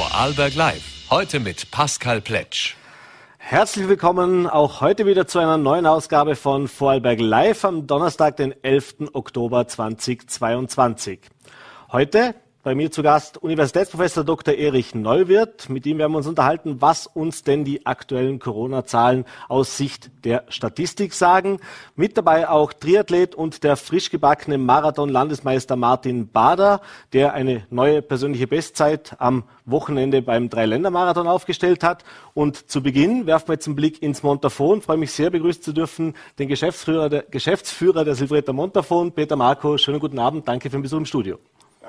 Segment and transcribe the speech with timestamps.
[0.00, 1.10] Vorarlberg Live.
[1.10, 2.74] Heute mit Pascal Pletsch.
[3.36, 8.54] Herzlich willkommen auch heute wieder zu einer neuen Ausgabe von Vorarlberg Live am Donnerstag, den
[8.64, 9.10] 11.
[9.12, 11.20] Oktober 2022.
[11.92, 14.54] Heute bei mir zu Gast Universitätsprofessor Dr.
[14.54, 15.70] Erich Neuwirth.
[15.70, 20.44] Mit ihm werden wir uns unterhalten, was uns denn die aktuellen Corona-Zahlen aus Sicht der
[20.48, 21.58] Statistik sagen.
[21.96, 26.82] Mit dabei auch Triathlet und der frisch gebackene Marathon-Landesmeister Martin Bader,
[27.14, 32.04] der eine neue persönliche Bestzeit am Wochenende beim Dreiländermarathon aufgestellt hat.
[32.34, 34.80] Und zu Beginn werfen wir jetzt einen Blick ins Montafon.
[34.80, 39.36] Ich freue mich sehr, begrüßen zu dürfen den Geschäftsführer der, Geschäftsführer der Silvretta Montafon, Peter
[39.36, 39.78] Marco.
[39.78, 40.46] Schönen guten Abend.
[40.46, 41.38] Danke für den Besuch im Studio.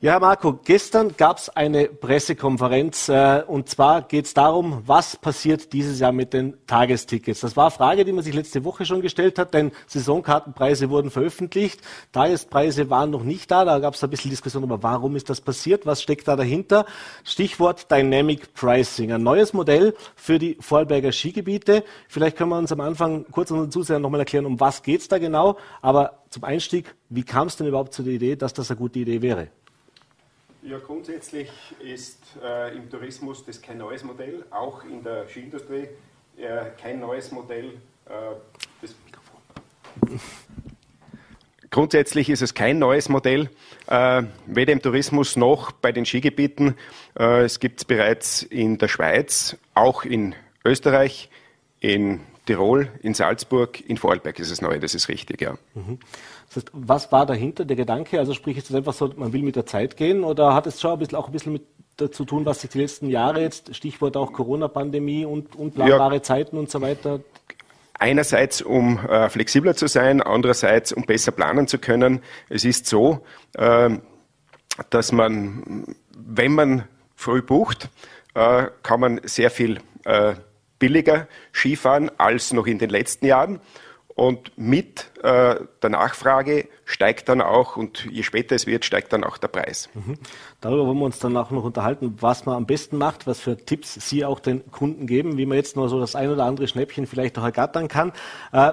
[0.00, 5.16] Ja, Herr Marco, gestern gab es eine Pressekonferenz äh, und zwar geht es darum, was
[5.16, 7.40] passiert dieses Jahr mit den Tagestickets.
[7.40, 11.10] Das war eine Frage, die man sich letzte Woche schon gestellt hat, denn Saisonkartenpreise wurden
[11.10, 11.80] veröffentlicht,
[12.12, 15.40] Tagespreise waren noch nicht da, da gab es ein bisschen Diskussion über, warum ist das
[15.40, 16.86] passiert, was steckt da dahinter.
[17.24, 21.82] Stichwort Dynamic Pricing, ein neues Modell für die Vorarlberger Skigebiete.
[22.06, 25.08] Vielleicht können wir uns am Anfang kurz unseren Zusehern nochmal erklären, um was geht es
[25.08, 28.70] da genau, aber zum Einstieg, wie kam es denn überhaupt zu der Idee, dass das
[28.70, 29.48] eine gute Idee wäre?
[30.62, 35.88] Ja, grundsätzlich ist äh, im Tourismus das kein neues Modell, auch in der Skiindustrie
[36.36, 37.80] äh, kein neues Modell.
[38.06, 38.34] Äh,
[41.70, 43.50] Grundsätzlich ist es kein neues Modell,
[43.86, 46.74] äh, weder im Tourismus noch bei den Skigebieten.
[47.18, 51.28] Äh, es gibt es bereits in der Schweiz, auch in Österreich,
[51.80, 55.58] in Tirol, in Salzburg, in Vorarlberg ist es neu, das ist richtig, ja.
[55.74, 55.98] Mhm.
[56.48, 58.18] Das heißt, was war dahinter, der Gedanke?
[58.18, 60.80] Also sprich, ist es einfach so, man will mit der Zeit gehen oder hat es
[60.80, 61.62] schon ein bisschen, auch ein bisschen mit
[62.12, 66.22] zu tun, was sich die letzten Jahre jetzt, Stichwort auch Corona-Pandemie und unplanbare ja.
[66.22, 67.20] Zeiten und so weiter,
[68.00, 72.22] Einerseits, um äh, flexibler zu sein, andererseits, um besser planen zu können.
[72.48, 73.24] Es ist so,
[73.54, 73.90] äh,
[74.90, 76.84] dass man, wenn man
[77.16, 77.88] früh bucht,
[78.34, 80.34] äh, kann man sehr viel äh,
[80.78, 83.60] billiger Skifahren als noch in den letzten Jahren.
[84.18, 89.22] Und mit äh, der Nachfrage steigt dann auch, und je später es wird, steigt dann
[89.22, 89.88] auch der Preis.
[89.94, 90.18] Mhm.
[90.60, 93.56] Darüber wollen wir uns dann auch noch unterhalten, was man am besten macht, was für
[93.56, 96.66] Tipps Sie auch den Kunden geben, wie man jetzt noch so das ein oder andere
[96.66, 98.12] Schnäppchen vielleicht auch ergattern kann.
[98.50, 98.72] Äh,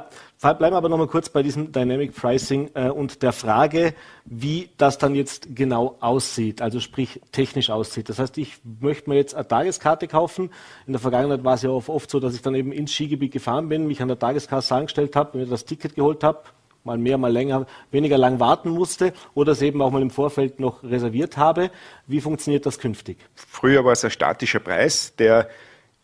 [0.53, 3.93] bleiben wir aber noch mal kurz bei diesem Dynamic Pricing äh, und der Frage,
[4.25, 8.09] wie das dann jetzt genau aussieht, also sprich technisch aussieht.
[8.09, 10.51] Das heißt, ich möchte mir jetzt eine Tageskarte kaufen.
[10.85, 13.69] In der Vergangenheit war es ja oft so, dass ich dann eben ins Skigebiet gefahren
[13.69, 16.43] bin, mich an der Tageskasse angestellt habe, mir das Ticket geholt habe,
[16.83, 20.59] mal mehr, mal länger, weniger lang warten musste oder es eben auch mal im Vorfeld
[20.59, 21.71] noch reserviert habe.
[22.07, 23.17] Wie funktioniert das künftig?
[23.33, 25.49] Früher war es ein statischer Preis, der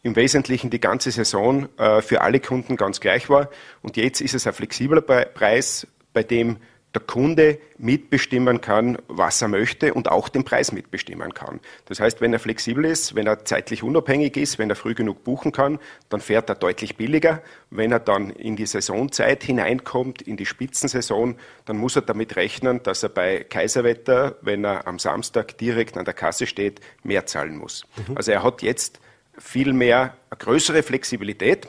[0.03, 3.50] im Wesentlichen die ganze Saison äh, für alle Kunden ganz gleich war.
[3.81, 6.57] Und jetzt ist es ein flexibler Preis, bei dem
[6.94, 11.61] der Kunde mitbestimmen kann, was er möchte und auch den Preis mitbestimmen kann.
[11.85, 15.23] Das heißt, wenn er flexibel ist, wenn er zeitlich unabhängig ist, wenn er früh genug
[15.23, 15.79] buchen kann,
[16.09, 17.41] dann fährt er deutlich billiger.
[17.69, 21.35] Wenn er dann in die Saisonzeit hineinkommt, in die Spitzensaison,
[21.66, 26.06] dann muss er damit rechnen, dass er bei Kaiserwetter, wenn er am Samstag direkt an
[26.06, 27.85] der Kasse steht, mehr zahlen muss.
[28.07, 28.17] Mhm.
[28.17, 29.00] Also er hat jetzt
[29.38, 31.68] viel mehr eine größere Flexibilität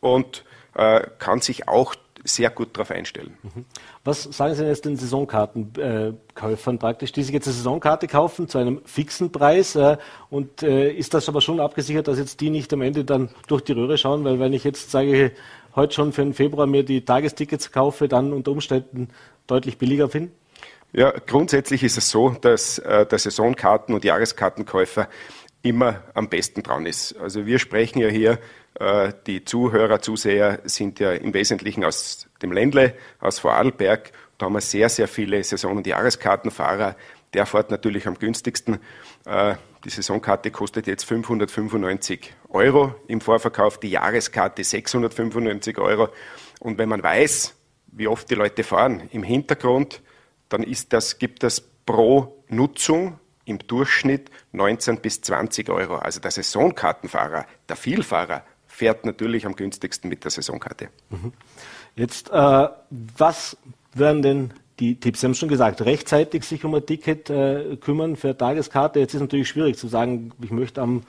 [0.00, 0.44] und
[0.74, 1.94] äh, kann sich auch
[2.24, 3.36] sehr gut darauf einstellen.
[3.42, 3.64] Mhm.
[4.04, 8.58] Was sagen Sie denn jetzt den Saisonkartenkäufern praktisch, die sich jetzt eine Saisonkarte kaufen zu
[8.58, 9.76] einem fixen Preis?
[9.76, 9.96] Äh,
[10.28, 13.62] und äh, ist das aber schon abgesichert, dass jetzt die nicht am Ende dann durch
[13.62, 14.24] die Röhre schauen?
[14.24, 15.32] Weil wenn ich jetzt sage,
[15.74, 19.08] heute schon für den Februar mir die Tagestickets kaufe, dann unter Umständen
[19.46, 20.32] deutlich billiger finden?
[20.92, 25.08] Ja, grundsätzlich ist es so, dass äh, der Saisonkarten- und Jahreskartenkäufer
[25.66, 27.16] immer am besten dran ist.
[27.18, 28.38] Also wir sprechen ja hier
[28.78, 34.12] äh, die Zuhörer, Zuseher sind ja im Wesentlichen aus dem Ländle, aus Vorarlberg.
[34.38, 36.96] Da haben wir sehr, sehr viele Saison- und Jahreskartenfahrer.
[37.34, 38.78] Der fährt natürlich am günstigsten.
[39.24, 39.54] Äh,
[39.84, 46.08] die Saisonkarte kostet jetzt 595 Euro im Vorverkauf, die Jahreskarte 695 Euro.
[46.60, 47.54] Und wenn man weiß,
[47.92, 50.02] wie oft die Leute fahren im Hintergrund,
[50.48, 55.96] dann ist das, gibt das pro Nutzung im Durchschnitt 19 bis 20 Euro.
[55.96, 60.90] Also der Saisonkartenfahrer, der Vielfahrer fährt natürlich am günstigsten mit der Saisonkarte.
[61.08, 61.32] Mhm.
[61.94, 63.56] Jetzt, äh, was
[63.94, 65.20] wären denn die Tipps?
[65.20, 69.00] Sie haben schon gesagt, rechtzeitig sich um ein Ticket äh, kümmern für eine Tageskarte.
[69.00, 71.04] Jetzt ist es natürlich schwierig zu sagen, ich möchte am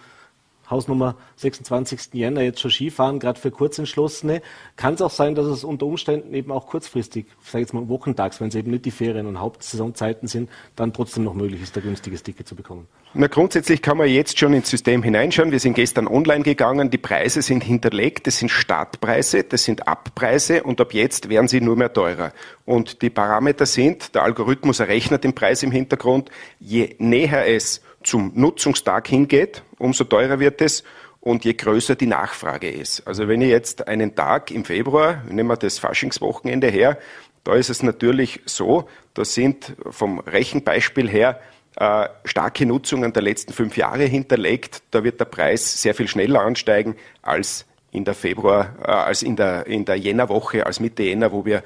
[0.69, 2.13] Hausnummer 26.
[2.13, 4.41] Jänner jetzt schon Skifahren, gerade für Kurzentschlossene.
[4.75, 8.41] Kann es auch sein, dass es unter Umständen eben auch kurzfristig, sage jetzt mal wochentags,
[8.41, 11.83] wenn es eben nicht die Ferien und Hauptsaisonzeiten sind, dann trotzdem noch möglich ist, ein
[11.83, 12.87] günstiges Ticket zu bekommen?
[13.13, 15.51] Na, grundsätzlich kann man jetzt schon ins System hineinschauen.
[15.51, 16.89] Wir sind gestern online gegangen.
[16.89, 18.27] Die Preise sind hinterlegt.
[18.27, 22.33] Das sind Startpreise, das sind Abpreise und ab jetzt werden sie nur mehr teurer.
[22.65, 26.29] Und die Parameter sind, der Algorithmus errechnet den Preis im Hintergrund.
[26.59, 30.83] Je näher es zum Nutzungstag hingeht, umso teurer wird es
[31.19, 33.05] und je größer die Nachfrage ist.
[33.07, 36.97] Also wenn ich jetzt einen Tag im Februar, nehmen wir das Faschingswochenende her,
[37.43, 41.39] da ist es natürlich so, da sind vom Rechenbeispiel her
[41.77, 44.81] äh, starke Nutzungen der letzten fünf Jahre hinterlegt.
[44.91, 49.35] Da wird der Preis sehr viel schneller ansteigen als in der Februar, äh, als in
[49.35, 51.63] der, in der Jännerwoche, als Mitte Jänner, wo wir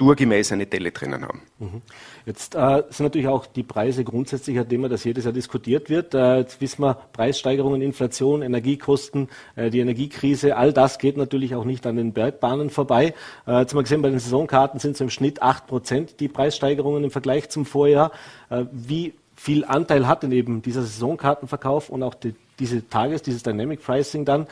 [0.00, 1.42] naturgemäß eine Delle drinnen haben.
[1.58, 1.82] Mhm.
[2.26, 6.14] Jetzt äh, sind natürlich auch die Preise grundsätzlich ein Thema, das jedes Jahr diskutiert wird.
[6.14, 11.64] Äh, jetzt wissen wir, Preissteigerungen, Inflation, Energiekosten, äh, die Energiekrise, all das geht natürlich auch
[11.64, 13.14] nicht an den Bergbahnen vorbei.
[13.46, 16.28] Äh, jetzt haben wir gesehen, bei den Saisonkarten sind es im Schnitt acht Prozent die
[16.28, 18.12] Preissteigerungen im Vergleich zum Vorjahr.
[18.48, 23.42] Äh, wie viel Anteil hat denn eben dieser Saisonkartenverkauf und auch die, diese Tages-, dieses
[23.42, 24.46] Dynamic Pricing dann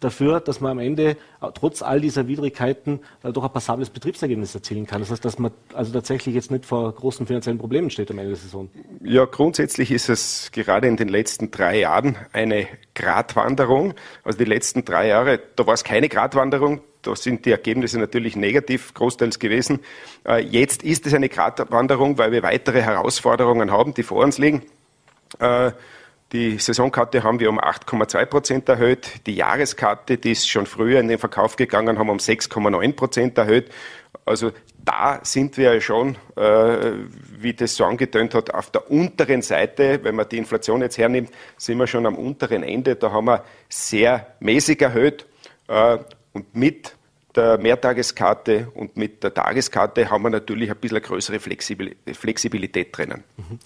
[0.00, 1.16] dafür, dass man am Ende
[1.54, 5.00] trotz all dieser Widrigkeiten äh, doch ein passables Betriebsergebnis erzielen kann.
[5.00, 8.30] Das heißt, dass man also tatsächlich jetzt nicht vor großen finanziellen Problemen steht am Ende
[8.30, 8.70] der Saison.
[9.02, 13.94] Ja, grundsätzlich ist es gerade in den letzten drei Jahren eine Gratwanderung.
[14.24, 16.80] Also die letzten drei Jahre, da war es keine Gratwanderung.
[17.02, 19.80] Da sind die Ergebnisse natürlich negativ großteils gewesen.
[20.26, 24.62] Äh, jetzt ist es eine Gratwanderung, weil wir weitere Herausforderungen haben, die vor uns liegen.
[26.32, 29.26] Die Saisonkarte haben wir um 8,2 Prozent erhöht.
[29.26, 33.70] Die Jahreskarte, die ist schon früher in den Verkauf gegangen, haben um 6,9 Prozent erhöht.
[34.24, 34.52] Also
[34.84, 36.92] da sind wir ja schon, äh,
[37.38, 40.00] wie das so angetönt hat, auf der unteren Seite.
[40.04, 42.94] Wenn man die Inflation jetzt hernimmt, sind wir schon am unteren Ende.
[42.94, 45.26] Da haben wir sehr mäßig erhöht.
[45.66, 45.98] Äh,
[46.32, 46.94] und mit
[47.34, 53.24] der Mehrtageskarte und mit der Tageskarte haben wir natürlich ein bisschen größere Flexibilität drinnen.
[53.36, 53.58] Mhm.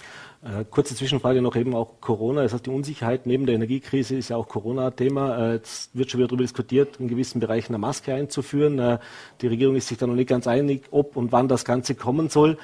[0.45, 2.43] Äh, kurze Zwischenfrage noch eben auch Corona.
[2.43, 5.39] Das heißt, die Unsicherheit neben der Energiekrise ist ja auch Corona-Thema.
[5.39, 8.79] Äh, jetzt wird schon wieder darüber diskutiert, in gewissen Bereichen eine Maske einzuführen.
[8.79, 8.99] Äh,
[9.41, 12.29] die Regierung ist sich da noch nicht ganz einig, ob und wann das Ganze kommen
[12.29, 12.59] soll.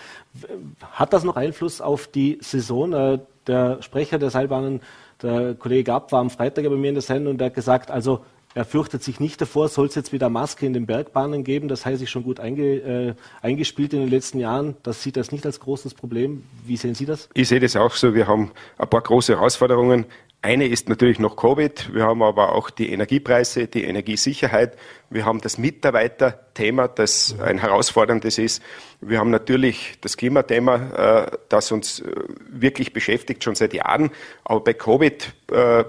[0.92, 3.20] Hat das noch Einfluss auf die Saison?
[3.46, 4.80] Der Sprecher der Seilbahnen,
[5.22, 7.90] der Kollege Gab, war am Freitag bei mir in der Sendung und der hat gesagt,
[7.90, 8.20] also
[8.54, 11.68] er fürchtet sich nicht davor, soll es jetzt wieder Maske in den Bergbahnen geben.
[11.68, 14.76] Das heißt, sich schon gut einge, äh, eingespielt in den letzten Jahren.
[14.82, 16.44] Das sieht das nicht als großes Problem.
[16.66, 17.28] Wie sehen Sie das?
[17.34, 18.14] Ich sehe das auch so.
[18.14, 20.06] Wir haben ein paar große Herausforderungen.
[20.42, 21.94] Eine ist natürlich noch Covid.
[21.94, 24.76] Wir haben aber auch die Energiepreise, die Energiesicherheit.
[25.10, 28.62] Wir haben das Mitarbeiterthema, das ein herausforderndes ist.
[29.00, 32.14] Wir haben natürlich das Klimathema, äh, das uns äh,
[32.48, 34.10] wirklich beschäftigt schon seit Jahren.
[34.42, 35.84] Aber bei Covid äh,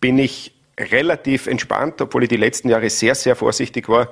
[0.00, 4.10] bin ich relativ entspannt, obwohl ich die letzten Jahre sehr, sehr vorsichtig war.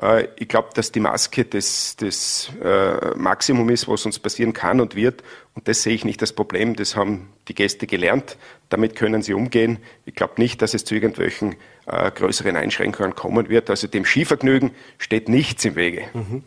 [0.00, 4.80] Äh, ich glaube, dass die Maske das, das äh, Maximum ist, was uns passieren kann
[4.80, 5.22] und wird.
[5.54, 6.76] Und das sehe ich nicht als Problem.
[6.76, 8.36] Das haben die Gäste gelernt.
[8.68, 9.78] Damit können sie umgehen.
[10.04, 11.56] Ich glaube nicht, dass es zu irgendwelchen
[11.86, 13.70] äh, größeren Einschränkungen kommen wird.
[13.70, 16.04] Also dem Skivergnügen steht nichts im Wege.
[16.12, 16.42] Mhm.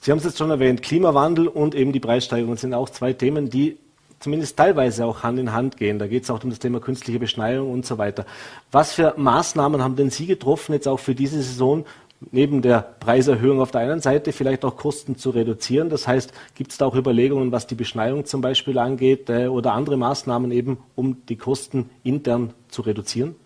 [0.00, 3.50] Sie haben es jetzt schon erwähnt, Klimawandel und eben die Preissteigerung sind auch zwei Themen,
[3.50, 3.78] die
[4.26, 6.00] zumindest teilweise auch Hand in Hand gehen.
[6.00, 8.26] Da geht es auch um das Thema künstliche Beschneiung und so weiter.
[8.72, 11.84] Was für Maßnahmen haben denn Sie getroffen, jetzt auch für diese Saison,
[12.32, 15.90] neben der Preiserhöhung auf der einen Seite vielleicht auch Kosten zu reduzieren?
[15.90, 19.74] Das heißt, gibt es da auch Überlegungen, was die Beschneiung zum Beispiel angeht äh, oder
[19.74, 23.36] andere Maßnahmen eben, um die Kosten intern zu reduzieren?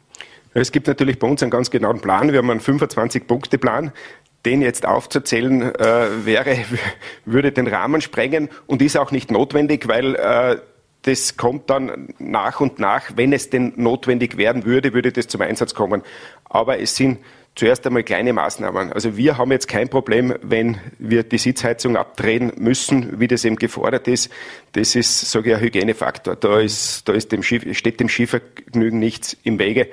[0.55, 2.33] Es gibt natürlich bei uns einen ganz genauen Plan.
[2.33, 3.93] Wir haben einen 25-Punkte-Plan
[4.44, 6.56] den jetzt aufzuzählen äh, wäre,
[7.25, 10.56] würde den Rahmen sprengen und ist auch nicht notwendig, weil äh,
[11.02, 15.40] das kommt dann nach und nach, wenn es denn notwendig werden würde, würde das zum
[15.40, 16.02] Einsatz kommen.
[16.45, 17.19] Aber es sind
[17.54, 18.92] zuerst einmal kleine Maßnahmen.
[18.92, 23.57] Also wir haben jetzt kein Problem, wenn wir die Sitzheizung abdrehen müssen, wie das eben
[23.57, 24.30] gefordert ist.
[24.73, 26.37] Das ist, sage ich, ein Hygienefaktor.
[26.37, 29.88] Da, ist, da ist dem Schiff, steht dem Skivergnügen nichts im Wege.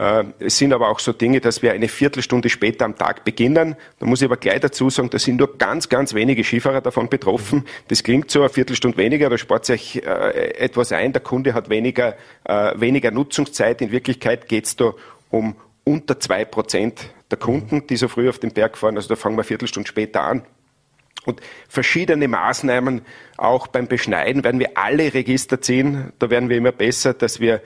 [0.00, 3.76] Äh, es sind aber auch so Dinge, dass wir eine Viertelstunde später am Tag beginnen.
[3.98, 7.10] Da muss ich aber gleich dazu sagen, da sind nur ganz, ganz wenige Skifahrer davon
[7.10, 7.66] betroffen.
[7.88, 11.12] Das klingt so eine Viertelstunde weniger, da spart sich äh, etwas ein.
[11.12, 13.82] Der Kunde hat weniger, äh, weniger Nutzungszeit.
[13.82, 14.94] In Wirklichkeit geht es da
[15.28, 15.54] um
[15.84, 18.96] unter zwei Prozent der Kunden, die so früh auf den Berg fahren.
[18.96, 20.42] Also da fangen wir eine Viertelstunde später an.
[21.26, 23.02] Und verschiedene Maßnahmen,
[23.36, 26.14] auch beim Beschneiden, werden wir alle Register ziehen.
[26.18, 27.60] Da werden wir immer besser, dass wir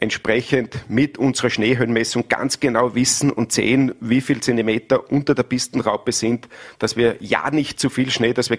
[0.00, 6.12] entsprechend mit unserer Schneehöhenmessung ganz genau wissen und sehen, wie viel Zentimeter unter der Pistenraupe
[6.12, 8.58] sind, dass wir ja nicht zu viel Schnee, dass wir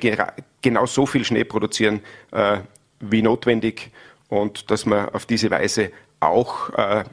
[0.61, 2.57] genau so viel Schnee produzieren äh,
[2.99, 3.91] wie notwendig
[4.27, 7.03] und dass wir auf diese Weise auch äh,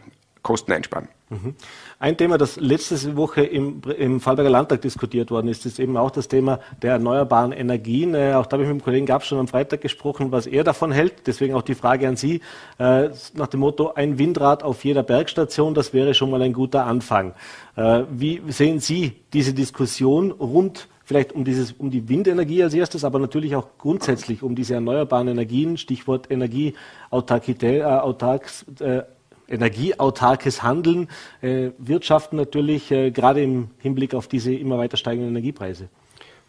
[0.43, 1.09] Kosten einsparen.
[1.29, 1.55] Mhm.
[1.99, 6.11] Ein Thema, das letzte Woche im, im Fallberger Landtag diskutiert worden ist, ist eben auch
[6.11, 8.15] das Thema der erneuerbaren Energien.
[8.15, 10.63] Äh, auch da habe ich mit dem Kollegen Gab schon am Freitag gesprochen, was er
[10.63, 11.27] davon hält.
[11.27, 12.43] Deswegen auch die Frage an Sie
[12.79, 16.85] äh, nach dem Motto, ein Windrad auf jeder Bergstation, das wäre schon mal ein guter
[16.85, 17.33] Anfang.
[17.77, 23.05] Äh, wie sehen Sie diese Diskussion rund vielleicht um, dieses, um die Windenergie als erstes,
[23.05, 29.03] aber natürlich auch grundsätzlich um diese erneuerbaren Energien, Stichwort Energieautarkität, äh, autarks, äh,
[29.49, 31.09] energieautarkes Handeln,
[31.43, 35.89] äh, Wirtschaften natürlich, äh, gerade im Hinblick auf diese immer weiter steigenden Energiepreise?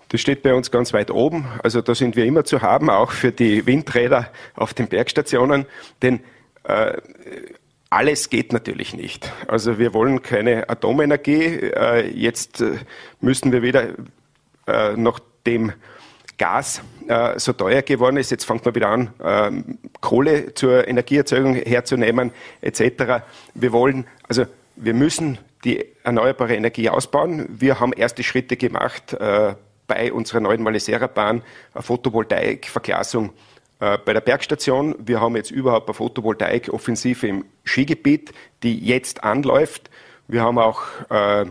[0.10, 1.48] Das steht bei uns ganz weit oben.
[1.64, 5.66] Also da sind wir immer zu haben, auch für die Windräder auf den Bergstationen.
[6.02, 6.22] Denn
[6.64, 6.94] äh,
[7.90, 9.32] alles geht natürlich nicht.
[9.48, 11.44] Also wir wollen keine Atomenergie.
[11.44, 12.78] Äh, jetzt äh,
[13.20, 13.90] müssen wir wieder
[14.68, 15.74] äh, nachdem
[16.38, 19.52] Gas äh, so teuer geworden ist, jetzt fängt man wieder an, äh,
[20.02, 23.24] Kohle zur Energieerzeugung herzunehmen, etc.
[23.54, 27.48] Wir wollen, also wir müssen die erneuerbare Energie ausbauen.
[27.50, 29.56] Wir haben erste Schritte gemacht äh,
[29.88, 31.42] bei unserer neuen Malesera-Bahn,
[31.74, 33.32] Photovoltaik-Verglasung
[33.80, 34.96] äh, bei der Bergstation.
[35.00, 39.90] Wir haben jetzt überhaupt eine Photovoltaik-Offensive im Skigebiet, die jetzt anläuft.
[40.28, 41.46] Wir haben auch äh,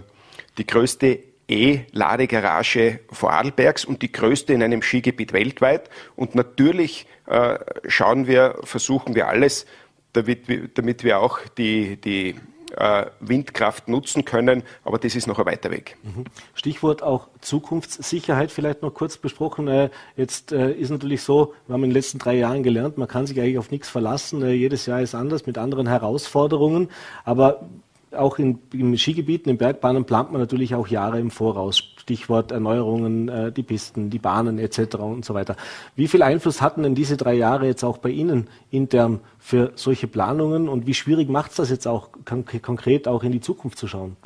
[0.58, 5.90] die größte E-Ladegarage Vorarlbergs und die größte in einem Skigebiet weltweit.
[6.16, 9.66] Und natürlich äh, schauen wir, versuchen wir alles,
[10.12, 12.36] damit wir, damit wir auch die, die
[12.76, 15.96] äh, Windkraft nutzen können, aber das ist noch ein weiter Weg.
[16.02, 16.24] Mhm.
[16.54, 19.68] Stichwort auch Zukunftssicherheit vielleicht noch kurz besprochen.
[19.68, 23.08] Äh, jetzt äh, ist natürlich so, wir haben in den letzten drei Jahren gelernt, man
[23.08, 24.46] kann sich eigentlich auf nichts verlassen.
[24.48, 26.88] Jedes Jahr ist anders mit anderen Herausforderungen,
[27.24, 27.68] aber
[28.16, 31.78] auch in, in Skigebieten, in Bergbahnen plant man natürlich auch Jahre im Voraus.
[31.78, 34.96] Stichwort Erneuerungen, äh, die Pisten, die Bahnen etc.
[34.96, 35.56] und so weiter.
[35.96, 40.06] Wie viel Einfluss hatten denn diese drei Jahre jetzt auch bei Ihnen intern für solche
[40.06, 43.88] Planungen und wie schwierig macht es das jetzt auch konkret auch in die Zukunft zu
[43.88, 44.16] schauen?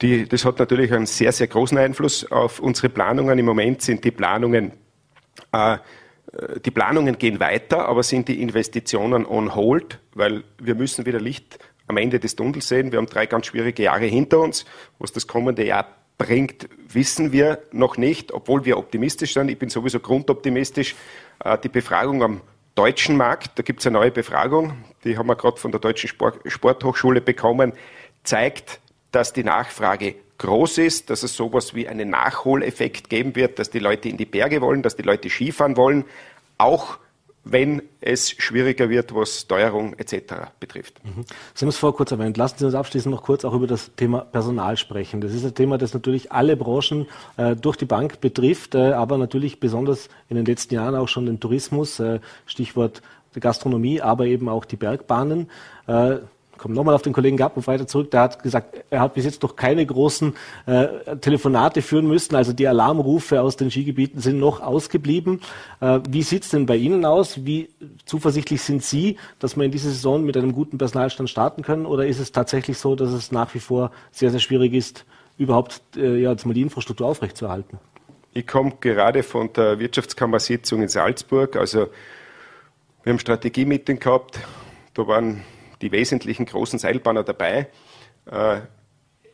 [0.00, 3.36] Die, das hat natürlich einen sehr, sehr großen Einfluss auf unsere Planungen.
[3.36, 4.72] Im Moment sind die Planungen
[5.52, 5.78] äh,
[6.64, 11.58] die Planungen gehen weiter, aber sind die Investitionen on hold, weil wir müssen wieder Licht
[11.88, 12.92] am Ende des Tunnels sehen.
[12.92, 14.64] Wir haben drei ganz schwierige Jahre hinter uns.
[14.98, 15.86] Was das kommende Jahr
[16.18, 19.50] bringt, wissen wir noch nicht, obwohl wir optimistisch sind.
[19.50, 20.94] Ich bin sowieso grundoptimistisch.
[21.44, 22.40] Äh, die Befragung am
[22.74, 26.08] deutschen Markt, da gibt es eine neue Befragung, die haben wir gerade von der Deutschen
[26.08, 27.72] Sport Sporthochschule bekommen,
[28.22, 28.78] zeigt,
[29.10, 33.80] dass die Nachfrage groß ist, dass es sowas wie einen Nachholeffekt geben wird, dass die
[33.80, 36.04] Leute in die Berge wollen, dass die Leute Skifahren wollen,
[36.56, 36.98] auch
[37.50, 40.52] wenn es schwieriger wird, was Steuerung etc.
[40.60, 41.00] betrifft.
[41.04, 41.24] Mhm.
[41.54, 42.36] Sie haben es vorher kurz erwähnt.
[42.36, 45.20] Lassen Sie uns abschließend noch kurz auch über das Thema Personal sprechen.
[45.20, 49.18] Das ist ein Thema, das natürlich alle Branchen äh, durch die Bank betrifft, äh, aber
[49.18, 53.02] natürlich besonders in den letzten Jahren auch schon den Tourismus, äh, Stichwort
[53.38, 55.48] Gastronomie, aber eben auch die Bergbahnen.
[56.58, 59.42] Komme nochmal auf den Kollegen Gappen weiter zurück, der hat gesagt, er hat bis jetzt
[59.42, 60.34] noch keine großen
[60.66, 65.40] äh, Telefonate führen müssen, also die Alarmrufe aus den Skigebieten sind noch ausgeblieben.
[65.80, 67.46] Äh, wie sieht's denn bei Ihnen aus?
[67.46, 67.70] Wie
[68.04, 71.86] zuversichtlich sind Sie, dass wir in dieser Saison mit einem guten Personalstand starten können?
[71.86, 75.04] Oder ist es tatsächlich so, dass es nach wie vor sehr, sehr schwierig ist,
[75.38, 77.78] überhaupt äh, ja, die Infrastruktur aufrechtzuerhalten?
[78.34, 81.56] Ich komme gerade von der Wirtschaftskammersitzung in Salzburg.
[81.56, 81.88] Also
[83.02, 84.40] wir haben Strategie-Meeting gehabt.
[84.94, 85.42] Da waren
[85.82, 87.68] die wesentlichen großen Seilbahner dabei.
[88.30, 88.60] Äh,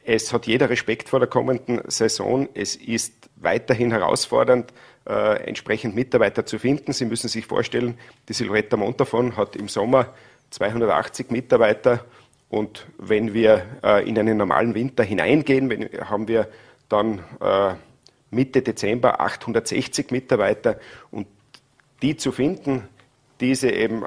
[0.04, 2.48] es hat jeder Respekt vor der kommenden Saison.
[2.54, 4.72] Es ist weiterhin herausfordernd,
[5.06, 6.92] äh, entsprechend Mitarbeiter zu finden.
[6.92, 7.98] Sie müssen sich vorstellen,
[8.28, 10.12] die Silvretta Montafon hat im Sommer
[10.50, 12.04] 280 Mitarbeiter
[12.50, 16.48] und wenn wir äh, in einen normalen Winter hineingehen, haben wir
[16.88, 17.24] dann
[18.30, 20.78] Mitte Dezember 860 Mitarbeiter
[21.10, 21.26] und
[22.02, 22.86] die zu finden,
[23.40, 24.04] diese eben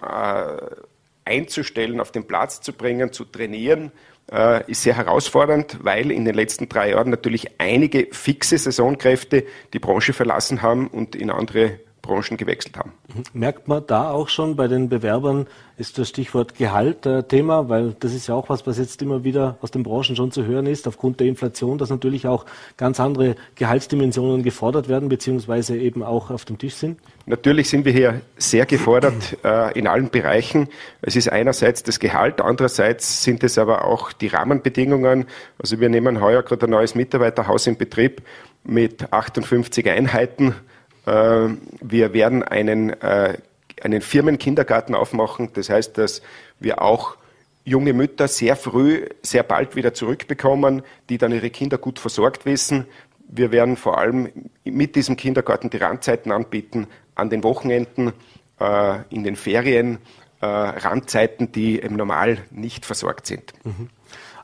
[1.28, 3.92] einzustellen, auf den Platz zu bringen, zu trainieren,
[4.32, 9.80] äh, ist sehr herausfordernd, weil in den letzten drei Jahren natürlich einige fixe Saisonkräfte die
[9.80, 12.94] Branche verlassen haben und in andere Branchen gewechselt haben.
[13.14, 13.24] Mhm.
[13.34, 15.48] Merkt man da auch schon bei den Bewerbern,
[15.78, 19.24] ist das Stichwort Gehalt äh, Thema, weil das ist ja auch was, was jetzt immer
[19.24, 22.46] wieder aus den Branchen schon zu hören ist, aufgrund der Inflation, dass natürlich auch
[22.78, 27.00] ganz andere Gehaltsdimensionen gefordert werden, beziehungsweise eben auch auf dem Tisch sind?
[27.28, 30.70] Natürlich sind wir hier sehr gefordert äh, in allen Bereichen.
[31.02, 35.26] Es ist einerseits das Gehalt, andererseits sind es aber auch die Rahmenbedingungen.
[35.60, 38.24] Also wir nehmen heuer gerade ein neues Mitarbeiterhaus in Betrieb
[38.64, 40.56] mit 58 Einheiten
[41.08, 43.38] wir werden einen, äh,
[43.82, 45.52] einen Firmenkindergarten aufmachen.
[45.54, 46.22] Das heißt, dass
[46.60, 47.16] wir auch
[47.64, 52.86] junge Mütter sehr früh, sehr bald wieder zurückbekommen, die dann ihre Kinder gut versorgt wissen.
[53.28, 54.30] Wir werden vor allem
[54.64, 58.14] mit diesem Kindergarten die Randzeiten anbieten, an den Wochenenden,
[58.60, 60.00] äh, in den Ferien,
[60.40, 63.54] äh, Randzeiten, die im Normal nicht versorgt sind.
[63.64, 63.90] Mhm.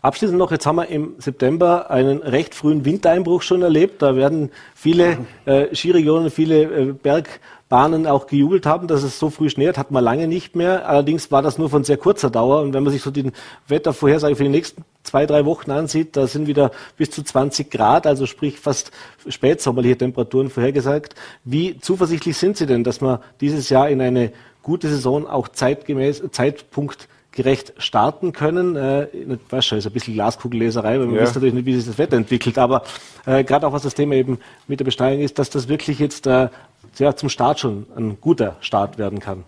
[0.03, 4.01] Abschließend noch, jetzt haben wir im September einen recht frühen Wintereinbruch schon erlebt.
[4.01, 9.49] Da werden viele äh, Skiregionen, viele äh, Bergbahnen auch gejubelt haben, dass es so früh
[9.49, 10.89] schneit, hat man lange nicht mehr.
[10.89, 12.63] Allerdings war das nur von sehr kurzer Dauer.
[12.63, 13.31] Und wenn man sich so den
[13.69, 18.05] Wettervorhersage für die nächsten zwei, drei Wochen ansieht, da sind wieder bis zu 20 Grad,
[18.05, 18.91] also sprich fast
[19.29, 21.15] spätsommerliche Temperaturen vorhergesagt.
[21.45, 24.33] Wie zuversichtlich sind Sie denn, dass man dieses Jahr in eine
[24.63, 28.75] gute Saison auch zeitgemäß, Zeitpunkt gerecht starten können.
[28.75, 31.21] Äh, ich weiß schon, ist ein bisschen Glaskugelleserei, weil man ja.
[31.21, 32.83] weiß natürlich nicht, wie sich das Wetter entwickelt, aber
[33.25, 36.27] äh, gerade auch was das Thema eben mit der Besteuerung ist, dass das wirklich jetzt
[36.27, 36.49] äh,
[36.97, 39.43] ja, zum Start schon ein guter Start werden kann.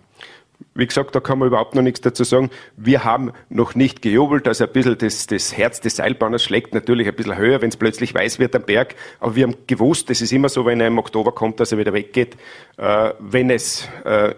[0.74, 2.50] Wie gesagt, da kann man überhaupt noch nichts dazu sagen.
[2.76, 7.06] Wir haben noch nicht gejubelt, also ein bisschen das, das Herz des Seilbahners schlägt natürlich
[7.08, 8.94] ein bisschen höher, wenn es plötzlich weiß wird am Berg.
[9.20, 11.78] Aber wir haben gewusst, das ist immer so, wenn er im Oktober kommt, dass er
[11.78, 12.36] wieder weggeht.
[12.78, 14.34] Äh, wenn es äh,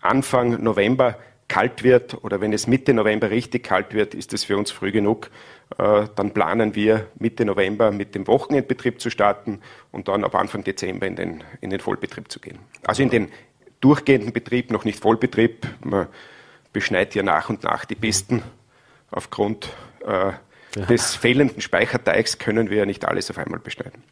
[0.00, 1.16] Anfang November
[1.52, 4.90] kalt wird oder wenn es Mitte November richtig kalt wird, ist es für uns früh
[4.90, 5.30] genug.
[5.76, 10.64] Äh, dann planen wir Mitte November mit dem Wochenendbetrieb zu starten und dann ab Anfang
[10.64, 12.58] Dezember in den, in den Vollbetrieb zu gehen.
[12.84, 13.28] Also in den
[13.82, 15.66] durchgehenden Betrieb, noch nicht Vollbetrieb.
[15.84, 16.06] Man
[16.72, 18.42] beschneit ja nach und nach die Pisten.
[19.10, 19.68] Aufgrund
[20.06, 20.86] äh, ja.
[20.88, 24.02] des fehlenden Speicherteigs können wir ja nicht alles auf einmal beschneiden.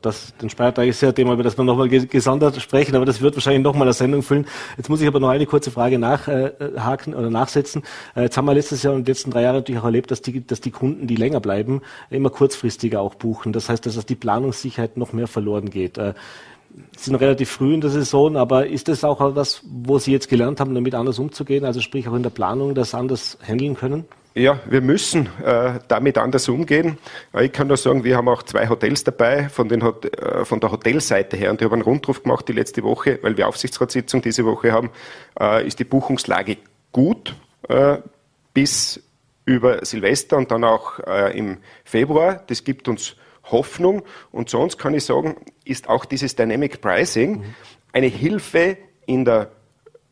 [0.00, 3.20] Das, den Speiertag ist ja ein Thema, über das wir nochmal gesondert sprechen, aber das
[3.20, 4.46] wird wahrscheinlich nochmal eine Sendung füllen.
[4.76, 7.82] Jetzt muss ich aber noch eine kurze Frage nachhaken äh, oder nachsetzen.
[8.16, 10.22] Äh, jetzt haben wir letztes Jahr und die letzten drei Jahre natürlich auch erlebt, dass
[10.22, 13.52] die, dass die Kunden, die länger bleiben, immer kurzfristiger auch buchen.
[13.52, 15.98] Das heißt, dass die Planungssicherheit noch mehr verloren geht.
[15.98, 16.14] Äh,
[16.96, 20.60] sind relativ früh in der Saison, aber ist das auch was, wo Sie jetzt gelernt
[20.60, 21.64] haben, damit anders umzugehen?
[21.64, 24.04] Also sprich auch in der Planung das anders handeln können?
[24.34, 26.98] Ja, wir müssen äh, damit anders umgehen.
[27.34, 30.44] Äh, ich kann nur sagen, wir haben auch zwei Hotels dabei von, den Hot äh,
[30.44, 33.48] von der Hotelseite her und ich habe einen Rundruf gemacht die letzte Woche, weil wir
[33.48, 34.90] Aufsichtsratssitzung diese Woche haben,
[35.40, 36.58] äh, ist die Buchungslage
[36.92, 37.34] gut
[37.68, 37.98] äh,
[38.54, 39.02] bis
[39.44, 42.42] über Silvester und dann auch äh, im Februar.
[42.46, 47.54] Das gibt uns Hoffnung und sonst kann ich sagen, ist auch dieses Dynamic Pricing mhm.
[47.92, 49.50] eine Hilfe in der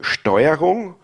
[0.00, 0.94] Steuerung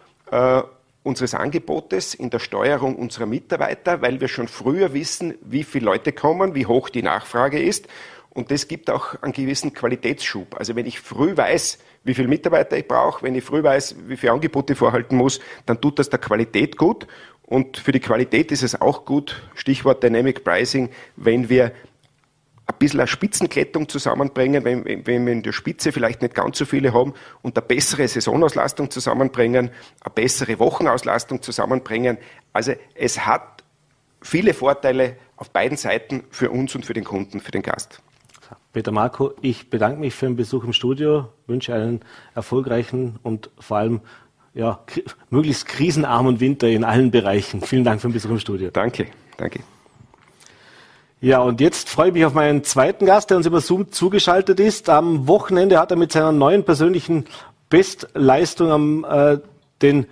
[1.02, 6.12] unseres Angebotes, in der Steuerung unserer Mitarbeiter, weil wir schon früher wissen, wie viele Leute
[6.12, 7.88] kommen, wie hoch die Nachfrage ist.
[8.30, 10.56] Und das gibt auch einen gewissen Qualitätsschub.
[10.58, 14.16] Also wenn ich früh weiß, wie viele Mitarbeiter ich brauche, wenn ich früh weiß, wie
[14.16, 17.06] viele Angebote ich vorhalten muss, dann tut das der Qualität gut.
[17.42, 21.72] Und für die Qualität ist es auch gut, Stichwort Dynamic Pricing, wenn wir
[22.66, 26.64] ein bisschen eine Spitzenklettung zusammenbringen, wenn, wenn wir in der Spitze vielleicht nicht ganz so
[26.64, 29.70] viele haben und eine bessere Saisonauslastung zusammenbringen,
[30.00, 32.18] eine bessere Wochenauslastung zusammenbringen.
[32.52, 33.64] Also es hat
[34.20, 38.00] viele Vorteile auf beiden Seiten für uns und für den Kunden, für den Gast.
[38.72, 42.00] Peter Marco, ich bedanke mich für den Besuch im Studio, wünsche einen
[42.34, 44.00] erfolgreichen und vor allem
[44.54, 44.80] ja,
[45.30, 47.60] möglichst krisenarmen Winter in allen Bereichen.
[47.62, 48.70] Vielen Dank für den Besuch im Studio.
[48.70, 49.60] Danke, danke.
[51.22, 54.58] Ja, und jetzt freue ich mich auf meinen zweiten Gast, der uns über Zoom zugeschaltet
[54.58, 54.88] ist.
[54.88, 57.26] Am Wochenende hat er mit seiner neuen persönlichen
[57.70, 59.38] Bestleistung am, äh,
[59.82, 60.06] den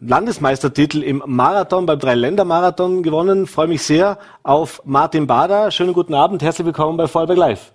[0.00, 3.46] Landesmeistertitel im Marathon beim Dreiländermarathon gewonnen.
[3.46, 5.70] Freue mich sehr auf Martin Bader.
[5.70, 7.72] Schönen guten Abend, herzlich willkommen bei Vorarlberg Live.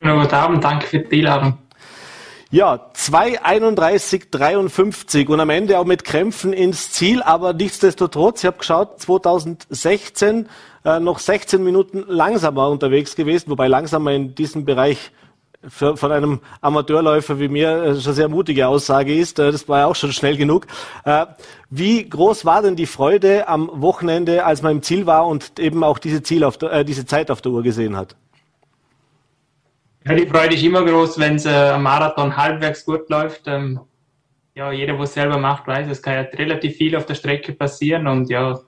[0.00, 1.58] Schönen guten Abend, danke für die Einladung.
[2.52, 9.00] Ja, 2,31,53 und am Ende auch mit Krämpfen ins Ziel, aber nichtsdestotrotz, ich habe geschaut,
[9.00, 10.48] 2016
[10.84, 15.12] äh, noch 16 Minuten langsamer unterwegs gewesen, wobei langsamer in diesem Bereich
[15.68, 19.38] für, von einem Amateurläufer wie mir äh, schon sehr mutige Aussage ist.
[19.38, 20.66] Äh, das war ja auch schon schnell genug.
[21.70, 25.84] Wie groß war denn die Freude am Wochenende, als man im Ziel war und eben
[25.84, 28.16] auch diese, Ziel auf der, diese Zeit auf der Uhr gesehen hat?
[30.04, 33.42] Ja, die Freude ist immer groß, wenn es äh, am Marathon halbwegs gut läuft.
[33.46, 33.80] Ähm,
[34.54, 37.52] ja, jeder, der es selber macht, weiß, es kann ja relativ viel auf der Strecke
[37.52, 38.60] passieren und ja,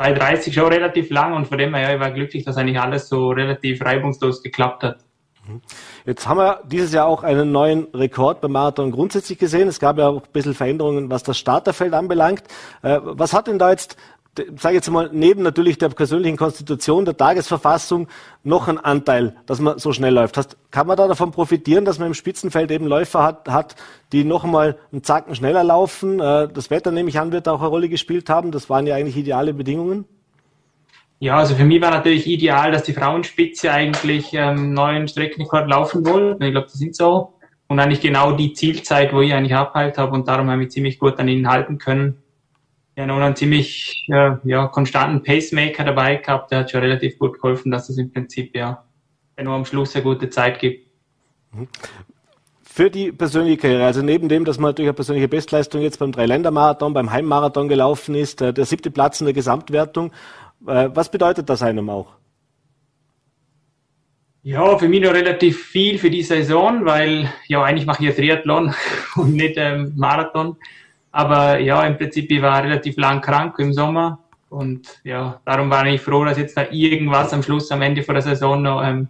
[0.00, 3.08] 2,30 schon relativ lang und von dem her, ja, ich war glücklich, dass eigentlich alles
[3.08, 4.98] so relativ reibungslos geklappt hat.
[5.46, 5.60] Mhm.
[6.06, 9.68] Jetzt haben wir dieses Jahr auch einen neuen Rekord beim Marathon grundsätzlich gesehen.
[9.68, 12.44] Es gab ja auch ein bisschen Veränderungen, was das Starterfeld anbelangt.
[12.82, 13.96] Äh, was hat denn da jetzt
[14.56, 18.08] sage jetzt mal, neben natürlich der persönlichen Konstitution, der Tagesverfassung
[18.44, 20.36] noch einen Anteil, dass man so schnell läuft.
[20.36, 23.74] Hast, kann man da davon profitieren, dass man im Spitzenfeld eben Läufer hat, hat
[24.12, 26.20] die noch einmal einen Zacken schneller laufen?
[26.20, 28.52] Äh, das Wetter, nehme ich an, wird auch eine Rolle gespielt haben.
[28.52, 30.04] Das waren ja eigentlich ideale Bedingungen.
[31.18, 36.06] Ja, also für mich war natürlich ideal, dass die Frauenspitze eigentlich ähm, neuen Streckenrekord laufen
[36.06, 36.42] wollten.
[36.42, 37.34] Ich glaube, die sind so.
[37.66, 40.98] Und eigentlich genau die Zielzeit, wo ich eigentlich abhalt habe und darum habe ich ziemlich
[40.98, 42.16] gut an ihnen halten können
[43.00, 46.50] ja nun einen ziemlich äh, ja, konstanten Pacemaker dabei gehabt.
[46.50, 48.84] Der hat schon relativ gut geholfen, dass es im Prinzip ja
[49.42, 50.86] nur am Schluss eine gute Zeit gibt.
[51.52, 51.68] Mhm.
[52.62, 56.12] für die persönliche Karriere, also neben dem, dass man natürlich eine persönliche Bestleistung jetzt beim
[56.12, 60.12] Dreiländermarathon, beim Heimmarathon gelaufen ist, der, der siebte Platz in der Gesamtwertung,
[60.66, 62.14] äh, was bedeutet das einem auch?
[64.42, 68.14] Ja, für mich noch relativ viel für die Saison, weil ja eigentlich mache ich ja
[68.14, 68.72] Triathlon
[69.16, 70.56] und nicht ähm, Marathon.
[71.12, 75.86] Aber ja, im Prinzip ich war relativ lang krank im Sommer und ja, darum war
[75.86, 79.08] ich froh, dass jetzt da irgendwas am Schluss, am Ende vor der Saison noch ähm,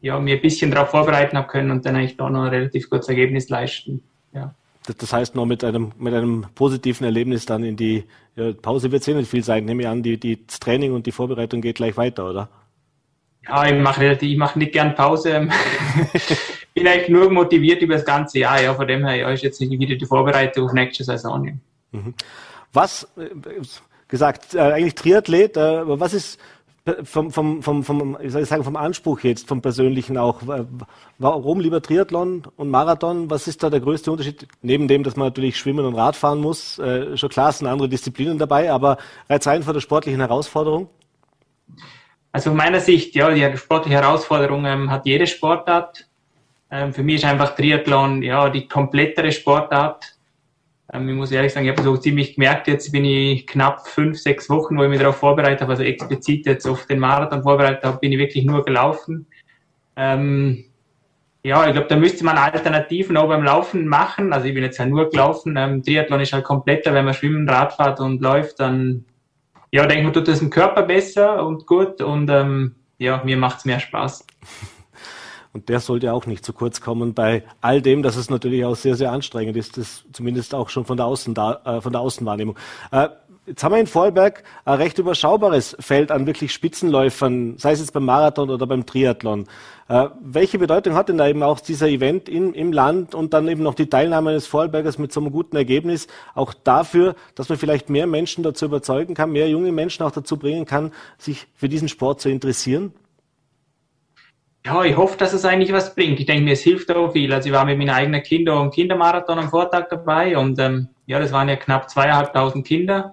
[0.00, 2.90] ja, mir ein bisschen darauf vorbereiten habe können und dann eigentlich da noch ein relativ
[2.90, 4.02] gutes Ergebnis leisten.
[4.34, 4.54] Ja.
[4.98, 9.02] Das heißt, noch mit einem, mit einem positiven Erlebnis dann in die ja, Pause wird
[9.02, 9.64] es eh nicht viel sein.
[9.64, 12.48] Nehme ich an, die, die, das Training und die Vorbereitung geht gleich weiter, oder?
[13.46, 15.48] Ja, ich mache ich mach nicht gern Pause.
[16.74, 18.62] Bin eigentlich nur motiviert über das ganze Jahr.
[18.62, 21.60] Ja, von dem her ja, ist jetzt nicht wieder die Vorbereitung auf nächste Saison.
[21.92, 22.14] Mhm.
[22.72, 23.28] Was, äh,
[24.08, 26.38] gesagt, äh, eigentlich Triathlet, äh, was ist
[27.04, 30.40] vom, vom, vom, vom, wie soll ich sagen, vom Anspruch jetzt, vom persönlichen auch.
[31.18, 33.30] Warum lieber Triathlon und Marathon?
[33.30, 34.48] Was ist da der größte Unterschied?
[34.62, 38.38] Neben dem, dass man natürlich schwimmen und Radfahren muss, äh, schon klar sind andere Disziplinen
[38.38, 40.88] dabei, aber reizt rein vor der sportlichen Herausforderung?
[42.32, 46.08] Also aus meiner Sicht, ja, die sportliche Herausforderung ähm, hat jede Sportart.
[46.72, 50.16] Ähm, für mich ist einfach Triathlon ja die komplettere Sportart.
[50.90, 54.18] Ähm, ich muss ehrlich sagen, ich habe so ziemlich gemerkt, jetzt bin ich knapp fünf,
[54.18, 57.84] sechs Wochen, wo ich mich darauf vorbereitet habe, also explizit jetzt auf den Marathon vorbereitet
[57.84, 59.26] habe, bin ich wirklich nur gelaufen.
[59.96, 60.64] Ähm,
[61.44, 64.32] ja, ich glaube, da müsste man Alternativen auch beim Laufen machen.
[64.32, 65.56] Also ich bin jetzt ja nur gelaufen.
[65.58, 69.04] Ähm, Triathlon ist halt kompletter, wenn man schwimmen, Radfahrt und läuft, dann
[69.72, 73.58] ja, denke man tut das dem Körper besser und gut und ähm, ja, mir macht
[73.58, 74.26] es mehr Spaß.
[75.52, 78.76] Und der sollte auch nicht zu kurz kommen bei all dem, dass es natürlich auch
[78.76, 82.56] sehr, sehr anstrengend ist, das zumindest auch schon von der, Außen äh, von der Außenwahrnehmung.
[82.90, 83.08] Äh,
[83.46, 87.92] jetzt haben wir in Vorarlberg ein recht überschaubares Feld an wirklich Spitzenläufern, sei es jetzt
[87.92, 89.46] beim Marathon oder beim Triathlon.
[89.88, 93.46] Äh, welche Bedeutung hat denn da eben auch dieser Event in, im Land und dann
[93.46, 97.58] eben noch die Teilnahme eines Vorarlbergers mit so einem guten Ergebnis auch dafür, dass man
[97.58, 101.68] vielleicht mehr Menschen dazu überzeugen kann, mehr junge Menschen auch dazu bringen kann, sich für
[101.68, 102.94] diesen Sport zu interessieren?
[104.64, 106.20] Ja, ich hoffe, dass es eigentlich was bringt.
[106.20, 107.32] Ich denke mir, es hilft auch viel.
[107.32, 111.18] Also ich war mit meinen eigenen Kindern im Kindermarathon am Vortag dabei und ähm, ja,
[111.18, 113.12] das waren ja knapp zweieinhalbtausend Kinder.